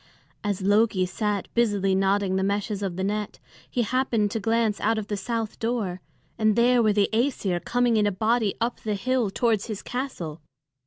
[0.43, 3.37] As Loki sat busily knotting the meshes of the net,
[3.69, 6.01] he happened to glance out of the south door,
[6.39, 10.41] and there were the Æsir coming in a body up the hill towards his castle.